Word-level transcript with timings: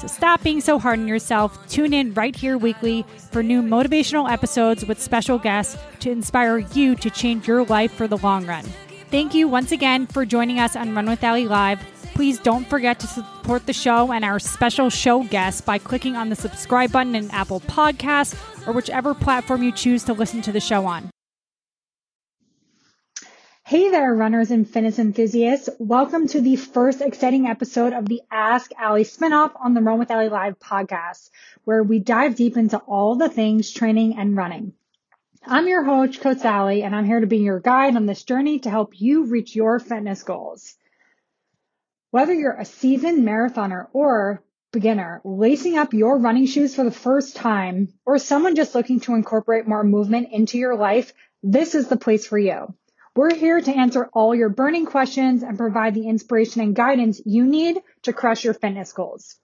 So 0.00 0.06
stop 0.06 0.42
being 0.42 0.62
so 0.62 0.78
hard 0.78 0.98
on 0.98 1.06
yourself. 1.06 1.68
Tune 1.68 1.92
in 1.92 2.14
right 2.14 2.34
here 2.34 2.56
weekly 2.56 3.04
for 3.30 3.42
new 3.42 3.60
motivational 3.60 4.30
episodes 4.30 4.86
with 4.86 4.98
special 4.98 5.38
guests 5.38 5.76
to 6.00 6.10
inspire 6.10 6.58
you 6.58 6.94
to 6.96 7.10
change 7.10 7.46
your 7.46 7.64
life 7.66 7.92
for 7.92 8.08
the 8.08 8.16
long 8.16 8.46
run. 8.46 8.64
Thank 9.10 9.34
you 9.34 9.46
once 9.46 9.72
again 9.72 10.06
for 10.06 10.24
joining 10.24 10.58
us 10.58 10.74
on 10.74 10.94
Run 10.94 11.04
with 11.04 11.22
Alli 11.22 11.46
Live. 11.46 11.80
Please 12.14 12.38
don't 12.38 12.66
forget 12.66 12.98
to 13.00 13.06
support 13.06 13.66
the 13.66 13.74
show 13.74 14.10
and 14.10 14.24
our 14.24 14.38
special 14.38 14.88
show 14.88 15.22
guests 15.24 15.60
by 15.60 15.76
clicking 15.76 16.16
on 16.16 16.30
the 16.30 16.36
subscribe 16.36 16.92
button 16.92 17.14
in 17.14 17.30
Apple 17.30 17.60
Podcasts 17.60 18.34
or 18.66 18.72
whichever 18.72 19.12
platform 19.12 19.62
you 19.62 19.70
choose 19.70 20.02
to 20.04 20.14
listen 20.14 20.40
to 20.40 20.52
the 20.52 20.60
show 20.60 20.86
on. 20.86 21.09
Hey 23.70 23.88
there, 23.88 24.12
runners 24.12 24.50
and 24.50 24.68
fitness 24.68 24.98
enthusiasts. 24.98 25.68
Welcome 25.78 26.26
to 26.26 26.40
the 26.40 26.56
first 26.56 27.00
exciting 27.00 27.46
episode 27.46 27.92
of 27.92 28.04
the 28.04 28.20
Ask 28.28 28.72
Alli 28.76 29.04
spinoff 29.04 29.52
on 29.64 29.74
the 29.74 29.80
Run 29.80 30.00
with 30.00 30.10
Alli 30.10 30.28
Live 30.28 30.58
podcast, 30.58 31.30
where 31.62 31.84
we 31.84 32.00
dive 32.00 32.34
deep 32.34 32.56
into 32.56 32.78
all 32.78 33.14
the 33.14 33.28
things 33.28 33.70
training 33.70 34.16
and 34.18 34.36
running. 34.36 34.72
I'm 35.46 35.68
your 35.68 35.84
host, 35.84 36.20
Coach 36.20 36.44
Allie, 36.44 36.82
and 36.82 36.96
I'm 36.96 37.04
here 37.04 37.20
to 37.20 37.28
be 37.28 37.36
your 37.36 37.60
guide 37.60 37.94
on 37.94 38.06
this 38.06 38.24
journey 38.24 38.58
to 38.58 38.70
help 38.70 39.00
you 39.00 39.26
reach 39.26 39.54
your 39.54 39.78
fitness 39.78 40.24
goals. 40.24 40.74
Whether 42.10 42.34
you're 42.34 42.58
a 42.58 42.64
seasoned 42.64 43.24
marathoner 43.24 43.86
or 43.92 44.42
beginner, 44.72 45.20
lacing 45.22 45.78
up 45.78 45.94
your 45.94 46.18
running 46.18 46.46
shoes 46.46 46.74
for 46.74 46.82
the 46.82 46.90
first 46.90 47.36
time, 47.36 47.92
or 48.04 48.18
someone 48.18 48.56
just 48.56 48.74
looking 48.74 48.98
to 49.02 49.14
incorporate 49.14 49.68
more 49.68 49.84
movement 49.84 50.30
into 50.32 50.58
your 50.58 50.74
life, 50.74 51.12
this 51.44 51.76
is 51.76 51.86
the 51.86 51.96
place 51.96 52.26
for 52.26 52.36
you. 52.36 52.74
We're 53.20 53.34
here 53.34 53.60
to 53.60 53.70
answer 53.70 54.08
all 54.14 54.34
your 54.34 54.48
burning 54.48 54.86
questions 54.86 55.42
and 55.42 55.58
provide 55.58 55.92
the 55.92 56.08
inspiration 56.08 56.62
and 56.62 56.74
guidance 56.74 57.20
you 57.26 57.44
need 57.44 57.76
to 58.04 58.14
crush 58.14 58.44
your 58.44 58.54
fitness 58.54 58.94
goals. 58.94 59.36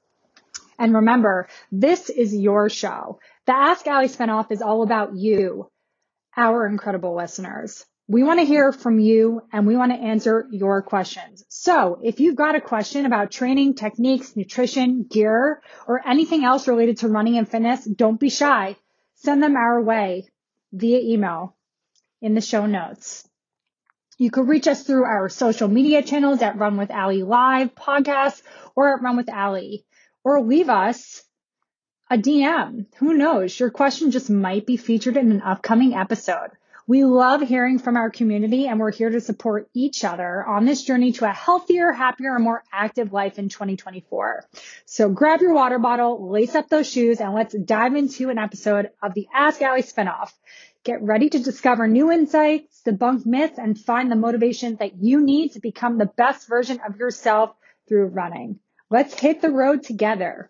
And 0.78 0.94
remember, 0.94 1.48
this 1.70 2.08
is 2.08 2.34
your 2.34 2.70
show. 2.70 3.20
The 3.44 3.52
Ask 3.52 3.86
Alli 3.86 4.08
spinoff 4.08 4.50
is 4.50 4.62
all 4.62 4.82
about 4.82 5.14
you, 5.14 5.70
our 6.34 6.66
incredible 6.66 7.14
listeners. 7.14 7.84
We 8.08 8.22
want 8.22 8.40
to 8.40 8.46
hear 8.46 8.72
from 8.72 8.98
you 8.98 9.42
and 9.52 9.66
we 9.66 9.76
want 9.76 9.92
to 9.92 9.98
answer 9.98 10.46
your 10.50 10.80
questions. 10.80 11.44
So 11.50 12.00
if 12.02 12.18
you've 12.18 12.34
got 12.34 12.54
a 12.54 12.62
question 12.62 13.04
about 13.04 13.30
training, 13.30 13.74
techniques, 13.74 14.34
nutrition, 14.36 15.02
gear, 15.02 15.60
or 15.86 16.00
anything 16.08 16.46
else 16.46 16.66
related 16.66 16.96
to 17.00 17.08
running 17.08 17.36
and 17.36 17.46
fitness, 17.46 17.84
don't 17.84 18.18
be 18.18 18.30
shy. 18.30 18.76
Send 19.16 19.42
them 19.42 19.54
our 19.54 19.82
way 19.82 20.30
via 20.72 21.00
email 21.00 21.54
in 22.22 22.32
the 22.32 22.40
show 22.40 22.64
notes. 22.64 23.25
You 24.18 24.30
can 24.30 24.46
reach 24.46 24.66
us 24.66 24.82
through 24.82 25.04
our 25.04 25.28
social 25.28 25.68
media 25.68 26.02
channels 26.02 26.40
at 26.40 26.56
Run 26.56 26.78
with 26.78 26.90
Alli 26.90 27.22
Live 27.22 27.74
podcast 27.74 28.40
or 28.74 28.94
at 28.94 29.02
Run 29.02 29.18
with 29.18 29.28
Alli, 29.28 29.84
or 30.24 30.40
leave 30.40 30.70
us 30.70 31.22
a 32.10 32.16
DM. 32.16 32.86
Who 32.96 33.12
knows? 33.12 33.60
Your 33.60 33.68
question 33.68 34.10
just 34.12 34.30
might 34.30 34.64
be 34.64 34.78
featured 34.78 35.18
in 35.18 35.30
an 35.32 35.42
upcoming 35.42 35.92
episode. 35.92 36.52
We 36.88 37.04
love 37.04 37.42
hearing 37.42 37.78
from 37.78 37.96
our 37.96 38.10
community 38.10 38.68
and 38.68 38.78
we're 38.80 38.92
here 38.92 39.10
to 39.10 39.20
support 39.20 39.68
each 39.74 40.02
other 40.02 40.46
on 40.46 40.64
this 40.64 40.84
journey 40.84 41.12
to 41.12 41.28
a 41.28 41.32
healthier, 41.32 41.92
happier, 41.92 42.36
and 42.36 42.44
more 42.44 42.62
active 42.72 43.12
life 43.12 43.38
in 43.38 43.50
2024. 43.50 44.46
So 44.86 45.10
grab 45.10 45.40
your 45.42 45.52
water 45.52 45.80
bottle, 45.80 46.30
lace 46.30 46.54
up 46.54 46.68
those 46.68 46.88
shoes, 46.88 47.20
and 47.20 47.34
let's 47.34 47.54
dive 47.54 47.96
into 47.96 48.30
an 48.30 48.38
episode 48.38 48.90
of 49.02 49.12
the 49.12 49.26
Ask 49.34 49.60
Alli 49.60 49.82
spinoff. 49.82 50.30
Get 50.86 51.02
ready 51.02 51.28
to 51.30 51.40
discover 51.40 51.88
new 51.88 52.12
insights, 52.12 52.80
debunk 52.86 53.26
myths, 53.26 53.58
and 53.58 53.76
find 53.76 54.08
the 54.08 54.14
motivation 54.14 54.76
that 54.76 55.02
you 55.02 55.20
need 55.20 55.54
to 55.54 55.60
become 55.60 55.98
the 55.98 56.06
best 56.06 56.46
version 56.46 56.78
of 56.86 56.96
yourself 56.96 57.50
through 57.88 58.06
running. 58.06 58.60
Let's 58.88 59.18
hit 59.18 59.42
the 59.42 59.50
road 59.50 59.82
together. 59.82 60.48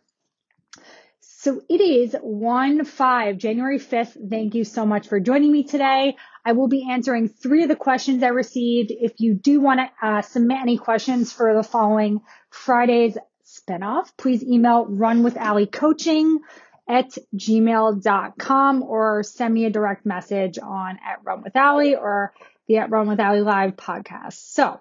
So 1.21 1.63
it 1.71 1.81
is 1.81 2.15
1 2.21 2.85
5, 2.85 3.39
January 3.39 3.79
5th. 3.79 4.29
Thank 4.29 4.55
you 4.55 4.65
so 4.65 4.85
much 4.85 5.09
for 5.09 5.21
joining 5.21 5.51
me 5.51 5.65
today. 5.65 6.17
I 6.45 6.53
will 6.53 6.69
be 6.69 6.87
answering 6.91 7.31
three 7.31 7.63
of 7.63 7.71
the 7.71 7.75
questions 7.75 8.23
I 8.23 8.29
received. 8.29 8.91
If 8.91 9.15
you 9.21 9.33
do 9.33 9.63
want 9.63 9.81
to 9.81 10.07
uh, 10.07 10.21
submit 10.21 10.59
any 10.61 10.77
questions 10.77 11.33
for 11.33 11.55
the 11.55 11.63
following 11.63 12.21
Friday's 12.51 13.17
spinoff, 13.47 14.11
please 14.19 14.43
email 14.43 14.85
run 14.85 15.23
with 15.23 15.39
Alli 15.39 15.65
coaching 15.65 16.41
at 16.89 17.17
gmail.com 17.35 18.83
or 18.83 19.23
send 19.23 19.53
me 19.53 19.65
a 19.65 19.71
direct 19.71 20.07
message 20.07 20.59
on 20.59 20.99
at 21.05 21.25
Run 21.25 21.43
with 21.43 21.57
Alli 21.57 21.97
or 21.97 22.33
the 22.69 22.79
at 22.79 22.91
Run 22.91 23.09
with 23.09 23.21
Alli 23.21 23.41
live 23.41 23.77
podcast. 23.77 24.35
So 24.35 24.81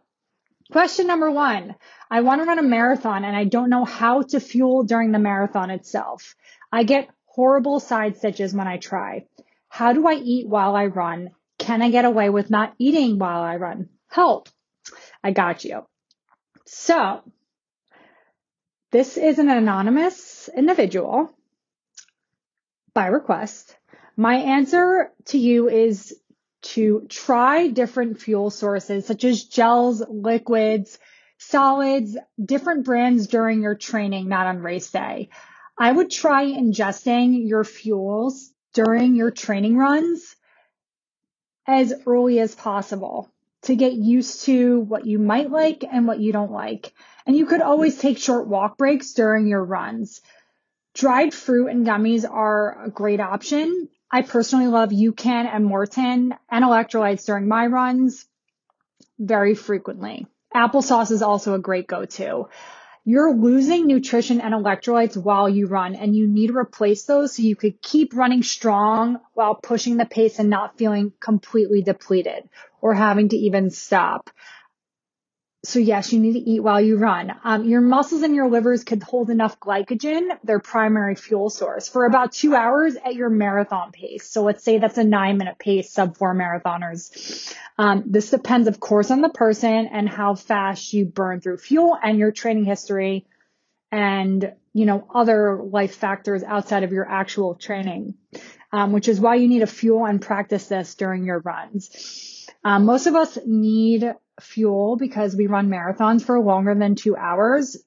question 0.71 1.07
number 1.07 1.31
one, 1.31 1.75
I 2.09 2.21
want 2.21 2.41
to 2.41 2.47
run 2.47 2.59
a 2.59 2.63
marathon 2.63 3.23
and 3.23 3.35
I 3.35 3.45
don't 3.45 3.69
know 3.69 3.85
how 3.85 4.21
to 4.21 4.39
fuel 4.39 4.83
during 4.83 5.11
the 5.11 5.19
marathon 5.19 5.71
itself. 5.71 6.35
I 6.71 6.83
get 6.83 7.09
horrible 7.25 7.79
side 7.79 8.17
stitches 8.17 8.53
when 8.53 8.67
I 8.67 8.77
try. 8.77 9.25
How 9.67 9.93
do 9.93 10.07
I 10.07 10.13
eat 10.13 10.47
while 10.47 10.75
I 10.75 10.85
run? 10.85 11.31
Can 11.57 11.81
I 11.81 11.89
get 11.89 12.05
away 12.05 12.29
with 12.29 12.49
not 12.49 12.73
eating 12.77 13.17
while 13.17 13.41
I 13.41 13.55
run? 13.55 13.89
Help. 14.07 14.49
I 15.23 15.31
got 15.31 15.63
you. 15.66 15.85
So 16.66 17.22
this 18.91 19.17
is 19.17 19.39
an 19.39 19.49
anonymous 19.49 20.49
individual 20.55 21.34
by 22.95 23.07
request. 23.07 23.75
My 24.17 24.38
answer 24.38 25.11
to 25.25 25.38
you 25.38 25.69
is 25.69 26.17
to 26.63 27.06
try 27.09 27.67
different 27.67 28.19
fuel 28.19 28.50
sources 28.50 29.06
such 29.06 29.23
as 29.23 29.44
gels, 29.44 30.01
liquids, 30.09 30.97
solids, 31.38 32.17
different 32.44 32.85
brands 32.85 33.28
during 33.28 33.61
your 33.61 33.75
training, 33.75 34.28
not 34.28 34.47
on 34.47 34.59
race 34.59 34.89
day. 34.89 35.29
I 35.78 35.91
would 35.91 36.09
try 36.09 36.45
ingesting 36.45 37.47
your 37.47 37.66
fuels 37.66 38.51
during 38.73 39.16
your 39.16 39.29
training 39.29 39.78
runs 39.78 40.35
as 41.67 41.94
early 42.07 42.39
as 42.39 42.55
possible 42.55 43.29
to 43.63 43.75
get 43.75 43.94
used 43.94 44.45
to 44.45 44.79
what 44.79 45.05
you 45.05 45.19
might 45.19 45.51
like 45.51 45.84
and 45.84 46.07
what 46.07 46.19
you 46.19 46.31
don't 46.31 46.51
like. 46.51 46.94
And 47.25 47.35
you 47.35 47.45
could 47.45 47.61
always 47.61 47.97
take 47.97 48.17
short 48.17 48.47
walk 48.47 48.78
breaks 48.78 49.13
during 49.13 49.47
your 49.47 49.63
runs. 49.63 50.22
Dried 50.95 51.33
fruit 51.33 51.67
and 51.67 51.85
gummies 51.85 52.23
are 52.29 52.85
a 52.85 52.89
great 52.89 53.19
option. 53.19 53.89
I 54.09 54.22
personally 54.22 54.67
love 54.67 54.91
UCAN 54.91 55.45
and 55.45 55.66
Maurten 55.66 56.31
and 56.49 56.64
electrolytes 56.64 57.25
during 57.25 57.49
my 57.49 57.67
runs 57.67 58.25
very 59.19 59.55
frequently. 59.55 60.25
Applesauce 60.55 61.11
is 61.11 61.22
also 61.22 61.53
a 61.53 61.59
great 61.59 61.85
go-to. 61.85 62.47
You're 63.03 63.35
losing 63.35 63.87
nutrition 63.87 64.40
and 64.40 64.53
electrolytes 64.53 65.22
while 65.22 65.49
you 65.49 65.67
run 65.67 65.96
and 65.96 66.16
you 66.16 66.29
need 66.29 66.47
to 66.47 66.58
replace 66.58 67.03
those 67.03 67.35
so 67.35 67.43
you 67.43 67.58
could 67.58 67.81
keep 67.81 68.16
running 68.16 68.41
strong 68.41 69.19
while 69.34 69.55
pushing 69.55 69.97
the 69.97 70.05
pace 70.05 70.40
and 70.40 70.49
not 70.49 70.78
feeling 70.78 71.11
completely 71.19 71.81
depleted 71.81 72.47
or 72.79 72.93
having 72.93 73.28
to 73.29 73.35
even 73.35 73.69
stop. 73.69 74.29
So 75.66 75.79
yes, 75.79 76.14
you 76.14 76.20
need 76.20 76.34
to 76.34 76.50
eat 76.50 76.62
while 76.62 76.79
you 76.79 76.97
run. 76.97 77.34
Um, 77.44 77.66
your 77.66 77.82
muscles 77.82 78.22
and 78.22 78.35
your 78.35 78.50
livers 78.50 78.84
could 78.84 79.03
hold 79.03 79.29
enough 79.29 79.59
glycogen, 79.59 80.29
their 80.44 80.59
primary 80.59 81.16
fuel 81.16 81.50
source, 81.50 81.90
for 81.90 82.06
about 82.06 82.34
two 82.34 82.56
hours 82.56 82.96
at 82.96 83.16
your 83.16 83.29
marathon 83.29 83.91
pace. 83.91 84.29
So 84.29 84.44
let's 84.44 84.64
say 84.64 84.78
that's 84.78 84.97
a 84.97 85.03
nine 85.03 85.38
minute 85.38 85.58
pace, 85.59 85.91
sub 85.91 86.17
four 86.17 86.35
marathoners. 86.35 87.53
Um, 87.78 88.03
this 88.06 88.29
depends, 88.29 88.67
of 88.67 88.79
course, 88.79 89.12
on 89.12 89.22
the 89.22 89.29
person 89.29 89.90
and 89.91 90.08
how 90.08 90.35
fast 90.35 90.94
you 90.94 91.06
burn 91.06 91.41
through 91.41 91.58
fuel 91.58 91.97
and 92.02 92.20
your 92.20 92.32
training 92.32 92.66
history 92.66 93.26
and, 93.91 94.53
you 94.73 94.85
know, 94.85 95.08
other 95.14 95.62
life 95.64 95.96
factors 95.96 96.44
outside 96.44 96.84
of 96.84 96.91
your 96.91 97.09
actual 97.09 97.56
training. 97.56 98.16
um, 98.76 98.91
which 98.91 99.08
is 99.08 99.22
why 99.22 99.35
you 99.35 99.47
need 99.47 99.59
to 99.59 99.67
fuel 99.67 100.06
and 100.06 100.22
practice 100.22 100.67
this 100.67 100.96
during 100.96 101.26
your 101.26 101.40
runs. 101.40 102.46
Um, 102.64 102.85
most 102.85 103.08
of 103.08 103.16
us 103.16 103.38
need 103.46 104.14
fuel 104.40 104.96
because 104.97 105.35
we 105.35 105.47
run 105.47 105.70
marathons 105.70 106.23
for 106.23 106.40
longer 106.40 106.76
than 106.76 106.96
two 106.96 107.16
hours. 107.16 107.78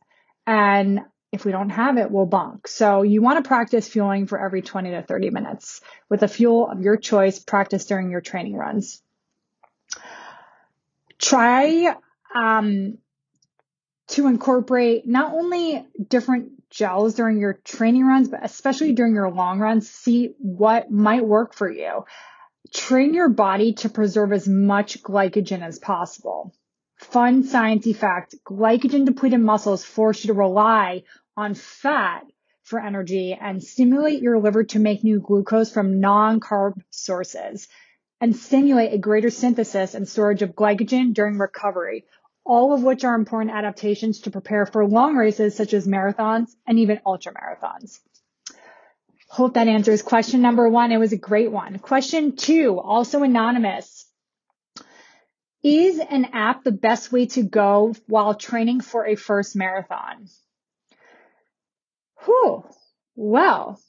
And 0.47 1.01
if 1.31 1.45
we 1.45 1.53
don't 1.53 1.71
have 1.71 1.99
it, 1.99 2.11
we'll 2.11 2.27
bonk. 2.27 2.67
So 2.67 3.03
you 3.03 3.21
want 3.21 3.43
to 3.43 3.47
practice 3.47 3.89
fueling 3.89 4.27
for 4.27 4.43
every 4.43 4.63
20 4.63 4.91
to 4.91 5.03
30 5.03 5.31
minutes 5.31 5.81
with 6.09 6.23
a 6.23 6.29
fuel 6.29 6.71
of 6.71 6.81
your 6.81 6.97
choice. 6.97 7.39
Practice 7.39 7.85
during 7.85 8.11
your 8.11 8.23
training 8.23 8.57
runs. 8.57 9.03
Try 11.19 11.95
um, 12.35 12.99
to 14.09 14.27
incorporate 14.27 15.07
not 15.07 15.35
only 15.35 15.87
different 16.09 16.71
gels 16.71 17.15
during 17.15 17.39
your 17.39 17.55
training 17.65 18.07
runs, 18.07 18.29
but 18.29 18.41
especially 18.45 18.93
during 18.93 19.15
your 19.15 19.31
long 19.31 19.59
runs, 19.59 19.91
see 19.91 20.35
what 20.39 20.91
might 20.91 21.25
work 21.25 21.55
for 21.55 21.71
you. 21.71 22.05
Train 22.73 23.15
your 23.15 23.29
body 23.29 23.73
to 23.75 23.89
preserve 23.89 24.33
as 24.33 24.47
much 24.47 25.03
glycogen 25.03 25.63
as 25.63 25.79
possible. 25.79 26.55
Fun 26.97 27.45
sciencey 27.45 27.95
fact, 27.95 28.35
glycogen 28.45 29.07
depleted 29.07 29.41
muscles 29.41 29.85
force 29.85 30.25
you 30.25 30.29
to 30.29 30.39
rely 30.39 31.05
on 31.37 31.55
fat 31.55 32.25
for 32.65 32.81
energy 32.81 33.39
and 33.41 33.63
stimulate 33.63 34.21
your 34.21 34.39
liver 34.39 34.65
to 34.65 34.79
make 34.79 35.03
new 35.03 35.21
glucose 35.21 35.73
from 35.73 36.01
non-carb 36.01 36.83
sources 36.91 37.69
and 38.21 38.37
stimulate 38.37 38.93
a 38.93 38.99
greater 38.99 39.31
synthesis 39.31 39.95
and 39.95 40.09
storage 40.09 40.43
of 40.43 40.55
glycogen 40.55 41.15
during 41.15 41.39
recovery, 41.39 42.05
all 42.45 42.75
of 42.75 42.83
which 42.83 43.05
are 43.05 43.15
important 43.15 43.55
adaptations 43.55 44.21
to 44.21 44.31
prepare 44.31 44.67
for 44.67 44.87
long 44.87 45.17
races 45.17 45.55
such 45.55 45.73
as 45.73 45.87
marathons 45.87 46.55
and 46.67 46.79
even 46.79 47.01
ultra 47.07 47.33
marathons. 47.33 48.01
Hope 49.29 49.55
that 49.55 49.69
answers 49.69 50.03
question 50.03 50.41
number 50.41 50.69
one. 50.69 50.91
It 50.91 50.97
was 50.97 51.13
a 51.13 51.19
great 51.19 51.53
one. 51.53 51.79
Question 51.79 52.35
two, 52.35 52.81
also 52.81 53.23
anonymous. 53.23 54.07
Is 55.63 55.99
an 55.99 56.27
app 56.33 56.65
the 56.65 56.73
best 56.73 57.13
way 57.13 57.27
to 57.27 57.43
go 57.43 57.95
while 58.07 58.35
training 58.35 58.81
for 58.81 59.07
a 59.07 59.17
first 59.17 59.55
marathon? 59.55 60.29
Whew. 62.25 62.65
Well, 63.17 63.81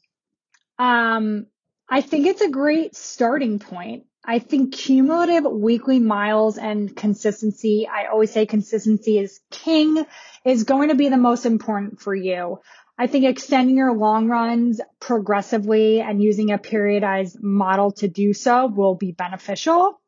um, 0.78 1.46
I 1.88 2.02
think 2.02 2.28
it's 2.28 2.42
a 2.42 2.50
great 2.50 2.96
starting 2.96 3.60
point. 3.60 4.06
I 4.26 4.40
think 4.40 4.74
cumulative 4.74 5.46
weekly 5.46 6.00
miles 6.00 6.58
and 6.58 6.94
consistency, 6.96 7.88
I 7.88 8.08
always 8.08 8.32
say 8.32 8.46
consistency 8.46 9.18
is 9.18 9.40
king, 9.50 10.06
is 10.44 10.66
going 10.66 10.90
to 10.90 10.96
be 10.96 11.10
the 11.10 11.18
most 11.18 11.46
important 11.46 12.02
for 12.02 12.14
you. 12.14 12.60
I 13.01 13.07
think 13.07 13.24
extending 13.24 13.78
your 13.78 13.94
long 13.94 14.28
runs 14.28 14.81
progressively 15.00 16.01
and 16.01 16.22
using 16.22 16.51
a 16.51 16.57
periodized 16.57 17.42
model 17.42 17.92
to 17.94 18.10
do 18.10 18.34
so 18.34 18.68
will 18.68 18.96
be 18.96 19.13
beneficial. 19.13 20.01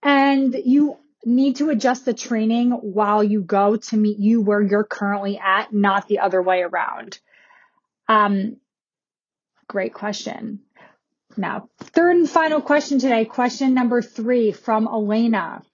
And 0.00 0.54
you 0.54 0.98
need 1.24 1.56
to 1.56 1.70
adjust 1.70 2.04
the 2.04 2.14
training 2.14 2.70
while 2.70 3.24
you 3.24 3.42
go 3.42 3.74
to 3.74 3.96
meet 3.96 4.20
you 4.20 4.40
where 4.40 4.62
you're 4.62 4.84
currently 4.84 5.36
at, 5.36 5.72
not 5.72 6.06
the 6.06 6.20
other 6.20 6.40
way 6.40 6.62
around. 6.62 7.18
Um, 8.06 8.58
great 9.66 9.94
question. 9.94 10.60
Now, 11.36 11.70
third 11.80 12.14
and 12.14 12.30
final 12.30 12.60
question 12.60 13.00
today, 13.00 13.24
question 13.24 13.74
number 13.74 14.00
three 14.00 14.52
from 14.52 14.86
Elena. 14.86 15.64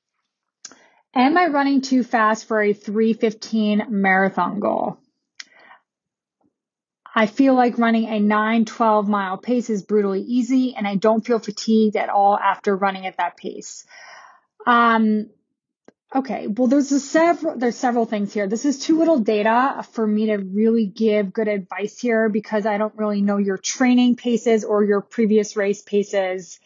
Am 1.15 1.37
I 1.37 1.49
running 1.49 1.83
too 1.83 2.05
fast 2.05 2.47
for 2.47 2.63
a 2.63 2.73
315 2.73 3.89
marathon 3.91 4.61
goal? 4.61 4.97
I 7.15 7.27
feel 7.27 7.55
like 7.55 7.79
running 7.79 8.07
a 8.07 8.21
9, 8.21 8.65
12 8.65 9.09
mile 9.09 9.37
pace 9.37 9.69
is 9.69 9.83
brutally 9.83 10.23
easy 10.23 10.75
and 10.77 10.87
I 10.87 10.95
don't 10.95 11.25
feel 11.25 11.39
fatigued 11.39 11.97
at 11.97 12.09
all 12.09 12.39
after 12.39 12.77
running 12.77 13.07
at 13.07 13.17
that 13.17 13.37
pace. 13.37 13.85
Um, 14.67 15.31
okay. 16.15 16.47
Well, 16.47 16.69
there's 16.69 16.89
several, 17.03 17.59
there's 17.59 17.77
several 17.77 18.07
things 18.07 18.33
here. 18.33 18.47
This 18.47 18.65
is 18.65 18.79
too 18.79 18.99
little 18.99 19.19
data 19.19 19.85
for 19.93 20.07
me 20.07 20.27
to 20.27 20.37
really 20.37 20.87
give 20.87 21.33
good 21.33 21.49
advice 21.49 21.99
here 21.99 22.29
because 22.29 22.65
I 22.65 22.79
don't 22.79 22.97
really 22.97 23.23
know 23.23 23.39
your 23.39 23.59
training 23.59 24.17
paces 24.17 24.65
or 24.65 24.85
your 24.85 25.01
previous 25.01 25.57
race 25.57 25.83
paces, 25.83 26.61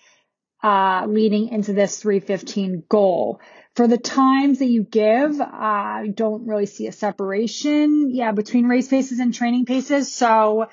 uh, 0.62 1.06
leading 1.06 1.48
into 1.48 1.72
this 1.72 2.00
315 2.00 2.84
goal. 2.88 3.40
For 3.74 3.88
the 3.88 3.98
times 3.98 4.60
that 4.60 4.66
you 4.66 4.84
give, 4.84 5.40
I 5.40 6.12
don't 6.14 6.46
really 6.46 6.66
see 6.66 6.86
a 6.86 6.92
separation, 6.92 8.14
yeah, 8.14 8.30
between 8.30 8.66
race 8.66 8.86
paces 8.86 9.18
and 9.18 9.34
training 9.34 9.64
paces. 9.64 10.14
So, 10.14 10.68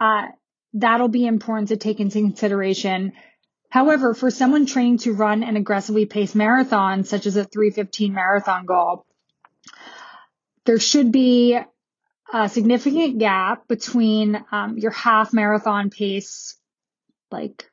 uh, 0.00 0.26
that'll 0.74 1.08
be 1.08 1.26
important 1.26 1.68
to 1.68 1.76
take 1.76 2.00
into 2.00 2.20
consideration. 2.20 3.12
However, 3.68 4.14
for 4.14 4.32
someone 4.32 4.66
training 4.66 4.98
to 4.98 5.12
run 5.12 5.44
an 5.44 5.56
aggressively 5.56 6.06
paced 6.06 6.34
marathon, 6.34 7.04
such 7.04 7.26
as 7.26 7.36
a 7.36 7.44
315 7.44 8.12
marathon 8.12 8.66
goal, 8.66 9.06
there 10.64 10.80
should 10.80 11.12
be 11.12 11.56
a 12.32 12.48
significant 12.48 13.18
gap 13.18 13.68
between 13.68 14.44
um, 14.50 14.76
your 14.76 14.90
half 14.90 15.32
marathon 15.32 15.90
pace, 15.90 16.56
like 17.30 17.70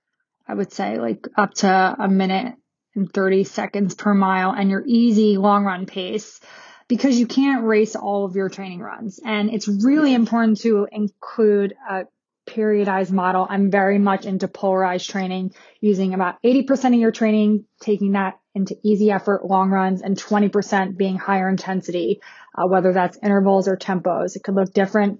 I 0.48 0.54
would 0.54 0.72
say, 0.72 1.00
like 1.00 1.28
up 1.36 1.56
to 1.56 1.96
a 2.00 2.08
minute 2.08 2.54
and 2.98 3.14
30 3.14 3.46
seconds 3.46 3.96
per 3.96 4.14
mile 4.14 4.52
and 4.52 4.70
your 4.70 4.84
easy 4.86 5.38
long 5.38 5.64
run 5.64 5.86
pace 5.86 6.40
because 6.88 7.20
you 7.20 7.28
can't 7.28 7.64
race 7.66 7.96
all 7.96 8.26
of 8.26 8.36
your 8.36 8.50
training 8.50 8.80
runs. 8.80 9.20
And 9.24 9.50
it's 9.54 9.68
really 9.68 10.14
important 10.14 10.60
to 10.62 10.88
include 10.92 11.76
a 11.90 12.06
periodized 12.48 13.12
model. 13.12 13.46
I'm 13.50 13.70
very 13.70 14.00
much 14.00 14.26
into 14.26 14.48
polarized 14.48 15.10
training, 15.10 15.54
using 15.82 16.14
about 16.14 16.42
80% 16.44 16.94
of 16.94 17.00
your 17.00 17.12
training, 17.12 17.66
taking 17.82 18.14
that 18.14 18.40
into 18.56 18.76
easy 18.84 19.12
effort 19.12 19.46
long 19.46 19.70
runs 19.70 20.02
and 20.02 20.18
20% 20.18 20.98
being 20.98 21.18
higher 21.18 21.50
intensity, 21.50 22.22
uh, 22.58 22.68
whether 22.68 22.94
that's 22.94 23.20
intervals 23.22 23.68
or 23.68 23.78
tempos. 23.78 24.36
It 24.36 24.44
could 24.44 24.56
look 24.56 24.74
different 24.74 25.20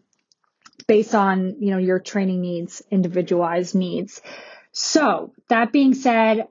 based 0.88 1.14
on, 1.14 1.58
you 1.60 1.72
know, 1.72 1.78
your 1.78 2.00
training 2.00 2.42
needs, 2.42 2.82
individualized 2.90 3.76
needs. 3.76 4.22
So 4.72 5.34
that 5.50 5.72
being 5.72 5.94
said, 5.94 6.48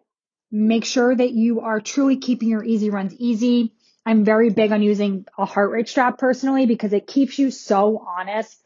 Make 0.50 0.84
sure 0.84 1.14
that 1.14 1.32
you 1.32 1.60
are 1.60 1.80
truly 1.80 2.16
keeping 2.18 2.48
your 2.48 2.64
easy 2.64 2.90
runs 2.90 3.14
easy. 3.14 3.72
I'm 4.04 4.24
very 4.24 4.50
big 4.50 4.70
on 4.70 4.82
using 4.82 5.26
a 5.36 5.44
heart 5.44 5.72
rate 5.72 5.88
strap 5.88 6.18
personally 6.18 6.66
because 6.66 6.92
it 6.92 7.06
keeps 7.06 7.38
you 7.38 7.50
so 7.50 8.04
honest. 8.06 8.62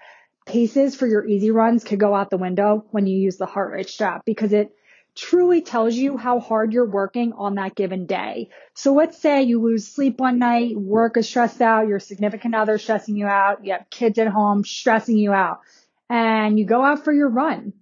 Paces 0.46 0.94
for 0.94 1.06
your 1.06 1.26
easy 1.26 1.50
runs 1.50 1.84
could 1.84 2.00
go 2.00 2.14
out 2.14 2.28
the 2.28 2.36
window 2.36 2.84
when 2.90 3.06
you 3.06 3.18
use 3.18 3.36
the 3.36 3.46
heart 3.46 3.72
rate 3.72 3.88
strap 3.88 4.24
because 4.26 4.52
it 4.52 4.74
truly 5.14 5.62
tells 5.62 5.94
you 5.94 6.16
how 6.16 6.40
hard 6.40 6.72
you're 6.72 6.88
working 6.88 7.32
on 7.32 7.54
that 7.54 7.74
given 7.74 8.06
day. 8.06 8.50
So 8.74 8.94
let's 8.94 9.20
say 9.20 9.42
you 9.42 9.60
lose 9.60 9.88
sleep 9.88 10.18
one 10.18 10.38
night, 10.38 10.76
work 10.76 11.16
is 11.16 11.28
stressed 11.28 11.60
out, 11.60 11.88
your 11.88 12.00
significant 12.00 12.54
other 12.54 12.78
stressing 12.78 13.16
you 13.16 13.26
out, 13.26 13.64
you 13.64 13.72
have 13.72 13.90
kids 13.90 14.18
at 14.18 14.28
home 14.28 14.64
stressing 14.64 15.16
you 15.16 15.32
out, 15.32 15.60
and 16.08 16.58
you 16.58 16.64
go 16.64 16.84
out 16.84 17.04
for 17.04 17.12
your 17.12 17.28
run. 17.28 17.72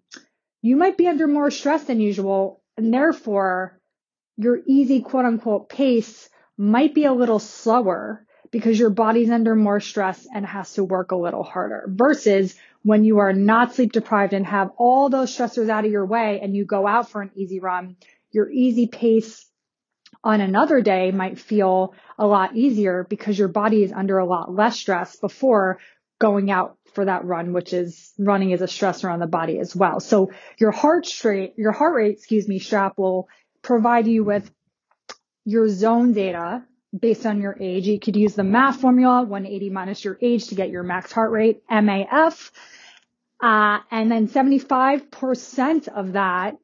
You 0.63 0.77
might 0.77 0.97
be 0.97 1.07
under 1.07 1.27
more 1.27 1.51
stress 1.51 1.85
than 1.85 2.01
usual, 2.01 2.63
and 2.77 2.93
therefore 2.93 3.78
your 4.39 4.61
easy 4.67 5.01
quote 5.01 5.27
unquote 5.27 5.69
pace 5.69 6.31
might 6.57 6.95
be 6.95 7.05
a 7.05 7.13
little 7.13 7.41
slower 7.41 8.25
because 8.51 8.79
your 8.79 8.91
body's 8.91 9.31
under 9.31 9.55
more 9.55 9.81
stress 9.81 10.27
and 10.33 10.47
has 10.47 10.73
to 10.75 10.85
work 10.85 11.11
a 11.11 11.17
little 11.17 11.43
harder 11.43 11.85
versus 11.89 12.55
when 12.83 13.05
you 13.05 13.19
are 13.19 13.33
not 13.33 13.75
sleep 13.75 13.93
deprived 13.93 14.33
and 14.33 14.47
have 14.47 14.71
all 14.79 15.11
those 15.11 15.37
stressors 15.37 15.69
out 15.69 15.85
of 15.85 15.91
your 15.91 16.07
way 16.07 16.41
and 16.43 16.57
you 16.57 16.65
go 16.65 16.87
out 16.87 17.11
for 17.11 17.21
an 17.21 17.31
easy 17.35 17.61
run, 17.61 17.97
your 18.31 18.49
easy 18.51 18.87
pace 18.87 19.45
on 20.25 20.41
another 20.41 20.81
day 20.81 21.11
might 21.11 21.39
feel 21.39 21.95
a 22.19 22.27
lot 22.27 22.57
easier 22.57 23.07
because 23.09 23.39
your 23.39 23.49
body 23.49 23.83
is 23.83 23.93
under 23.93 24.19
a 24.19 24.27
lot 24.27 24.55
less 24.55 24.79
stress 24.79 25.17
before 25.17 25.79
going 26.19 26.51
out 26.51 26.77
for 26.95 27.05
that 27.05 27.25
run, 27.25 27.53
which 27.53 27.73
is 27.73 28.13
running 28.19 28.51
is 28.51 28.63
a 28.63 28.67
stressor 28.67 29.13
on 29.13 29.21
the 29.21 29.27
body 29.27 29.59
as 29.59 29.77
well. 29.77 30.01
So 30.01 30.31
your 30.59 30.73
heart 30.73 31.07
straight, 31.07 31.55
your 31.57 31.73
heart 31.73 31.95
rate, 31.95 32.17
excuse 32.17 32.49
me, 32.49 32.59
strap 32.59 32.99
will 32.99 33.29
provide 33.69 34.07
you 34.07 34.25
with 34.25 34.51
your 35.45 35.69
zone 35.69 36.15
data 36.15 36.65
based 36.99 37.27
on 37.27 37.43
your 37.43 37.55
age. 37.61 37.87
You 37.87 38.01
could 38.01 38.17
use 38.17 38.35
the 38.35 38.43
MAF 38.43 38.77
formula, 38.77 39.23
180 39.23 39.69
minus 39.69 40.03
your 40.03 40.19
age 40.23 40.47
to 40.49 40.55
get 40.55 40.71
your 40.71 40.83
max 40.83 41.13
heart 41.13 41.31
rate, 41.31 41.61
MAF. 41.71 42.51
Uh, 43.43 43.81
and 43.91 44.11
then 44.11 44.27
75% 44.27 45.89
of 45.89 46.15
that 46.15 46.57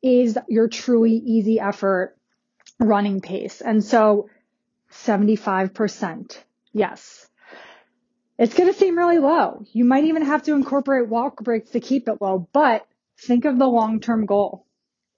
is 0.00 0.38
your 0.48 0.68
truly 0.68 1.14
easy 1.14 1.58
effort 1.58 2.16
running 2.78 3.20
pace. 3.20 3.60
And 3.60 3.82
so 3.82 4.30
75%. 4.92 6.38
Yes. 6.72 7.26
It's 8.38 8.54
going 8.54 8.72
to 8.72 8.78
seem 8.78 8.96
really 8.96 9.18
low. 9.18 9.64
You 9.72 9.84
might 9.84 10.04
even 10.04 10.22
have 10.22 10.44
to 10.44 10.54
incorporate 10.54 11.08
walk 11.08 11.42
breaks 11.42 11.70
to 11.70 11.80
keep 11.80 12.08
it 12.08 12.22
low, 12.22 12.48
but 12.52 12.86
think 13.18 13.44
of 13.44 13.58
the 13.58 13.66
long-term 13.66 14.26
goal 14.26 14.67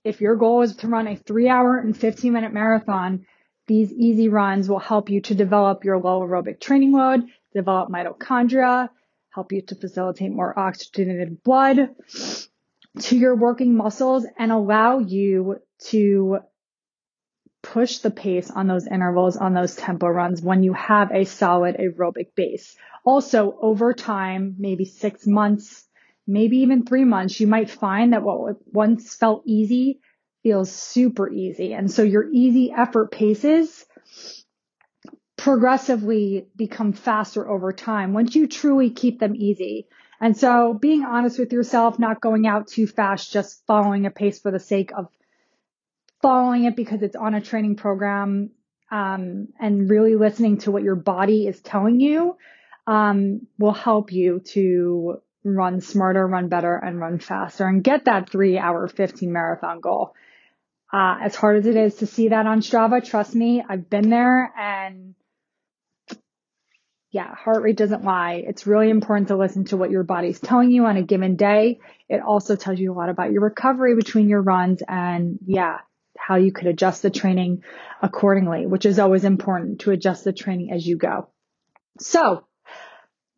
if 0.04 0.20
your 0.20 0.36
goal 0.36 0.62
is 0.62 0.76
to 0.76 0.88
run 0.88 1.06
a 1.06 1.16
three 1.16 1.48
hour 1.48 1.78
and 1.78 1.96
15 1.96 2.32
minute 2.32 2.52
marathon, 2.52 3.26
these 3.66 3.92
easy 3.92 4.28
runs 4.28 4.68
will 4.68 4.78
help 4.78 5.10
you 5.10 5.20
to 5.22 5.34
develop 5.34 5.84
your 5.84 5.98
low 5.98 6.20
aerobic 6.20 6.60
training 6.60 6.92
load, 6.92 7.22
develop 7.54 7.88
mitochondria, 7.90 8.88
help 9.30 9.52
you 9.52 9.62
to 9.62 9.74
facilitate 9.74 10.32
more 10.32 10.58
oxygenated 10.58 11.42
blood, 11.42 11.90
to 12.98 13.16
your 13.16 13.36
working 13.36 13.76
muscles 13.76 14.26
and 14.36 14.50
allow 14.50 14.98
you 14.98 15.56
to 15.86 16.38
push 17.62 17.98
the 17.98 18.10
pace 18.10 18.50
on 18.50 18.66
those 18.66 18.86
intervals, 18.86 19.36
on 19.36 19.54
those 19.54 19.76
tempo 19.76 20.08
runs 20.08 20.42
when 20.42 20.62
you 20.62 20.72
have 20.72 21.12
a 21.12 21.24
solid 21.24 21.76
aerobic 21.76 22.34
base. 22.34 22.74
Also, 23.04 23.56
over 23.60 23.92
time, 23.92 24.56
maybe 24.58 24.84
six 24.84 25.26
months, 25.26 25.86
maybe 26.30 26.58
even 26.58 26.84
three 26.84 27.04
months, 27.04 27.40
you 27.40 27.46
might 27.46 27.70
find 27.70 28.12
that 28.12 28.22
what 28.22 28.56
once 28.72 29.14
felt 29.14 29.42
easy 29.46 30.00
feels 30.42 30.72
super 30.72 31.30
easy. 31.30 31.74
And 31.74 31.90
so 31.90 32.02
your 32.02 32.30
easy 32.32 32.72
effort 32.72 33.10
paces 33.10 33.84
progressively 35.36 36.46
become 36.54 36.92
faster 36.92 37.48
over 37.48 37.72
time 37.72 38.12
once 38.12 38.34
you 38.34 38.46
truly 38.46 38.90
keep 38.90 39.18
them 39.20 39.34
easy. 39.34 39.86
And 40.20 40.36
so 40.36 40.74
being 40.74 41.04
honest 41.04 41.38
with 41.38 41.52
yourself, 41.52 41.98
not 41.98 42.20
going 42.20 42.46
out 42.46 42.68
too 42.68 42.86
fast, 42.86 43.32
just 43.32 43.64
following 43.66 44.04
a 44.06 44.10
pace 44.10 44.38
for 44.38 44.50
the 44.50 44.58
sake 44.58 44.92
of 44.96 45.08
following 46.20 46.64
it 46.64 46.76
because 46.76 47.02
it's 47.02 47.16
on 47.16 47.34
a 47.34 47.40
training 47.40 47.76
program, 47.76 48.50
um, 48.90 49.48
and 49.58 49.88
really 49.88 50.16
listening 50.16 50.58
to 50.58 50.70
what 50.70 50.82
your 50.82 50.96
body 50.96 51.46
is 51.46 51.60
telling 51.62 52.00
you, 52.00 52.36
um, 52.86 53.46
will 53.58 53.72
help 53.72 54.12
you 54.12 54.40
to 54.40 55.22
run 55.44 55.80
smarter, 55.80 56.26
run 56.26 56.48
better, 56.48 56.76
and 56.76 57.00
run 57.00 57.18
faster 57.18 57.66
and 57.66 57.82
get 57.82 58.04
that 58.04 58.30
three 58.30 58.58
hour 58.58 58.88
15 58.88 59.32
marathon 59.32 59.80
goal. 59.80 60.14
Uh, 60.92 61.18
as 61.22 61.36
hard 61.36 61.58
as 61.58 61.66
it 61.66 61.76
is 61.76 61.96
to 61.96 62.06
see 62.06 62.28
that 62.28 62.46
on 62.46 62.60
Strava, 62.60 63.04
trust 63.04 63.34
me, 63.34 63.62
I've 63.66 63.88
been 63.88 64.10
there 64.10 64.52
and 64.58 65.14
yeah, 67.12 67.34
heart 67.34 67.62
rate 67.62 67.76
doesn't 67.76 68.04
lie. 68.04 68.44
It's 68.46 68.66
really 68.66 68.88
important 68.88 69.28
to 69.28 69.36
listen 69.36 69.64
to 69.66 69.76
what 69.76 69.90
your 69.90 70.04
body's 70.04 70.38
telling 70.38 70.70
you 70.70 70.86
on 70.86 70.96
a 70.96 71.02
given 71.02 71.34
day. 71.34 71.80
It 72.08 72.20
also 72.20 72.54
tells 72.54 72.78
you 72.78 72.92
a 72.92 72.94
lot 72.94 73.08
about 73.08 73.32
your 73.32 73.42
recovery 73.42 73.96
between 73.96 74.28
your 74.28 74.42
runs 74.42 74.80
and 74.86 75.38
yeah, 75.44 75.78
how 76.16 76.36
you 76.36 76.52
could 76.52 76.68
adjust 76.68 77.02
the 77.02 77.10
training 77.10 77.62
accordingly, 78.00 78.66
which 78.66 78.86
is 78.86 79.00
always 79.00 79.24
important 79.24 79.80
to 79.80 79.90
adjust 79.90 80.22
the 80.22 80.32
training 80.32 80.70
as 80.72 80.86
you 80.86 80.96
go. 80.96 81.28
So 81.98 82.44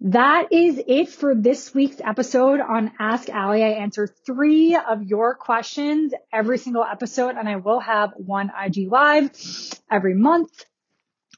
that 0.04 0.49
is 0.50 0.82
it 0.87 1.11
for 1.11 1.35
this 1.35 1.73
week's 1.73 2.00
episode 2.00 2.61
on 2.61 2.90
Ask 2.99 3.28
Alli. 3.28 3.62
I 3.62 3.68
answer 3.68 4.09
three 4.09 4.76
of 4.76 5.04
your 5.04 5.37
questions 5.37 6.12
every 6.32 6.59
single 6.59 6.82
episode 6.82 7.37
and 7.37 7.49
I 7.49 7.56
will 7.56 7.78
have 7.78 8.12
one 8.16 8.50
IG 8.50 8.90
live 8.90 9.30
every 9.88 10.14
month. 10.14 10.64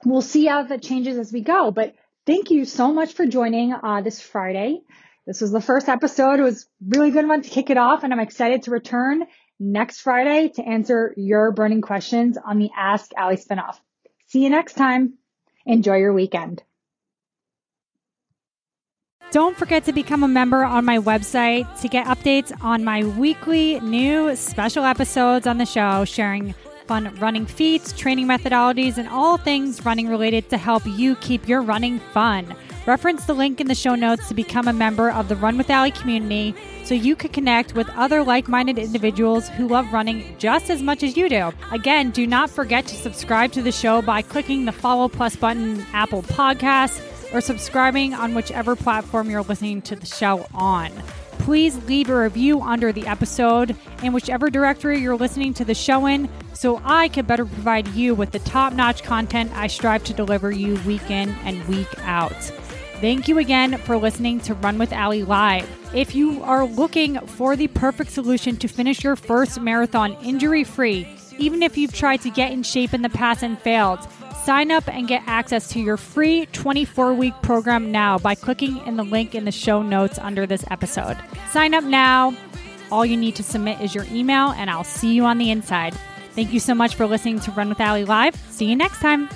We'll 0.04 0.22
see 0.22 0.46
how 0.46 0.62
that 0.62 0.82
changes 0.82 1.18
as 1.18 1.30
we 1.30 1.42
go, 1.42 1.72
but 1.72 1.94
thank 2.26 2.50
you 2.50 2.64
so 2.64 2.92
much 2.92 3.12
for 3.12 3.26
joining 3.26 3.74
uh, 3.74 4.00
this 4.00 4.20
Friday. 4.20 4.80
This 5.26 5.42
was 5.42 5.52
the 5.52 5.60
first 5.60 5.88
episode. 5.88 6.40
It 6.40 6.44
was 6.44 6.66
really 6.86 7.10
good 7.10 7.28
one 7.28 7.42
to 7.42 7.48
kick 7.48 7.70
it 7.70 7.78
off, 7.78 8.04
and 8.04 8.12
I'm 8.12 8.20
excited 8.20 8.64
to 8.64 8.70
return 8.70 9.24
next 9.58 10.00
Friday 10.00 10.50
to 10.56 10.62
answer 10.62 11.14
your 11.16 11.52
burning 11.52 11.80
questions 11.80 12.36
on 12.36 12.58
the 12.58 12.70
Ask 12.76 13.10
Alli 13.16 13.36
spinoff. 13.36 13.76
See 14.26 14.42
you 14.42 14.50
next 14.50 14.74
time. 14.74 15.14
Enjoy 15.64 15.96
your 15.96 16.12
weekend. 16.12 16.62
Don't 19.34 19.56
forget 19.56 19.84
to 19.86 19.92
become 19.92 20.22
a 20.22 20.28
member 20.28 20.62
on 20.62 20.84
my 20.84 20.96
website 20.96 21.66
to 21.80 21.88
get 21.88 22.06
updates 22.06 22.52
on 22.62 22.84
my 22.84 23.02
weekly 23.02 23.80
new 23.80 24.36
special 24.36 24.84
episodes 24.84 25.48
on 25.48 25.58
the 25.58 25.66
show, 25.66 26.04
sharing 26.04 26.54
fun 26.86 27.12
running 27.16 27.44
feats, 27.44 27.92
training 27.92 28.28
methodologies, 28.28 28.96
and 28.96 29.08
all 29.08 29.36
things 29.36 29.84
running 29.84 30.08
related 30.08 30.48
to 30.50 30.56
help 30.56 30.86
you 30.86 31.16
keep 31.16 31.48
your 31.48 31.62
running 31.62 31.98
fun. 31.98 32.54
Reference 32.86 33.24
the 33.24 33.34
link 33.34 33.60
in 33.60 33.66
the 33.66 33.74
show 33.74 33.96
notes 33.96 34.28
to 34.28 34.34
become 34.34 34.68
a 34.68 34.72
member 34.72 35.10
of 35.10 35.28
the 35.28 35.34
Run 35.34 35.58
with 35.58 35.68
Alli 35.68 35.90
community 35.90 36.54
so 36.84 36.94
you 36.94 37.16
can 37.16 37.30
connect 37.32 37.74
with 37.74 37.90
other 37.96 38.22
like 38.22 38.46
minded 38.46 38.78
individuals 38.78 39.48
who 39.48 39.66
love 39.66 39.92
running 39.92 40.36
just 40.38 40.70
as 40.70 40.80
much 40.80 41.02
as 41.02 41.16
you 41.16 41.28
do. 41.28 41.52
Again, 41.72 42.12
do 42.12 42.24
not 42.24 42.50
forget 42.50 42.86
to 42.86 42.94
subscribe 42.94 43.50
to 43.50 43.62
the 43.62 43.72
show 43.72 44.00
by 44.00 44.22
clicking 44.22 44.64
the 44.64 44.70
follow 44.70 45.08
plus 45.08 45.34
button 45.34 45.84
Apple 45.92 46.22
Podcasts 46.22 47.00
or 47.34 47.40
subscribing 47.40 48.14
on 48.14 48.34
whichever 48.34 48.76
platform 48.76 49.28
you're 49.28 49.42
listening 49.42 49.82
to 49.82 49.96
the 49.96 50.06
show 50.06 50.46
on 50.54 50.90
please 51.38 51.76
leave 51.84 52.08
a 52.08 52.16
review 52.16 52.62
under 52.62 52.90
the 52.90 53.06
episode 53.06 53.76
in 54.02 54.14
whichever 54.14 54.48
directory 54.48 54.98
you're 54.98 55.16
listening 55.16 55.52
to 55.52 55.64
the 55.64 55.74
show 55.74 56.06
in 56.06 56.28
so 56.54 56.80
I 56.84 57.08
can 57.08 57.26
better 57.26 57.44
provide 57.44 57.88
you 57.88 58.14
with 58.14 58.30
the 58.30 58.38
top 58.38 58.72
notch 58.72 59.02
content 59.02 59.52
I 59.54 59.66
strive 59.66 60.04
to 60.04 60.14
deliver 60.14 60.50
you 60.50 60.76
week 60.86 61.10
in 61.10 61.28
and 61.44 61.62
week 61.68 61.88
out. 62.00 62.32
Thank 63.00 63.28
you 63.28 63.38
again 63.38 63.76
for 63.76 63.98
listening 63.98 64.40
to 64.40 64.54
Run 64.54 64.78
with 64.78 64.92
Alli 64.92 65.24
Live. 65.24 65.68
If 65.94 66.14
you 66.14 66.42
are 66.44 66.64
looking 66.64 67.18
for 67.26 67.56
the 67.56 67.68
perfect 67.68 68.12
solution 68.12 68.56
to 68.56 68.68
finish 68.68 69.04
your 69.04 69.16
first 69.16 69.60
marathon 69.60 70.16
injury 70.24 70.64
free, 70.64 71.06
even 71.36 71.62
if 71.62 71.76
you've 71.76 71.92
tried 71.92 72.22
to 72.22 72.30
get 72.30 72.52
in 72.52 72.62
shape 72.62 72.94
in 72.94 73.02
the 73.02 73.10
past 73.10 73.42
and 73.42 73.58
failed, 73.58 73.98
Sign 74.44 74.70
up 74.70 74.86
and 74.88 75.08
get 75.08 75.22
access 75.26 75.68
to 75.68 75.80
your 75.80 75.96
free 75.96 76.44
24 76.52 77.14
week 77.14 77.32
program 77.40 77.90
now 77.90 78.18
by 78.18 78.34
clicking 78.34 78.76
in 78.86 78.96
the 78.96 79.02
link 79.02 79.34
in 79.34 79.46
the 79.46 79.50
show 79.50 79.80
notes 79.80 80.18
under 80.18 80.46
this 80.46 80.64
episode. 80.70 81.16
Sign 81.50 81.72
up 81.72 81.84
now. 81.84 82.36
All 82.92 83.06
you 83.06 83.16
need 83.16 83.36
to 83.36 83.42
submit 83.42 83.80
is 83.80 83.94
your 83.94 84.04
email, 84.12 84.50
and 84.50 84.68
I'll 84.68 84.84
see 84.84 85.14
you 85.14 85.24
on 85.24 85.38
the 85.38 85.50
inside. 85.50 85.94
Thank 86.34 86.52
you 86.52 86.60
so 86.60 86.74
much 86.74 86.94
for 86.94 87.06
listening 87.06 87.40
to 87.40 87.52
Run 87.52 87.70
with 87.70 87.80
Alli 87.80 88.04
Live. 88.04 88.36
See 88.50 88.66
you 88.66 88.76
next 88.76 89.00
time. 89.00 89.30